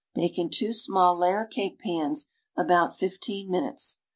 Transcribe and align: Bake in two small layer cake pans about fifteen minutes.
Bake 0.15 0.39
in 0.39 0.49
two 0.49 0.73
small 0.73 1.15
layer 1.15 1.45
cake 1.45 1.77
pans 1.77 2.27
about 2.57 2.97
fifteen 2.97 3.51
minutes. 3.51 3.99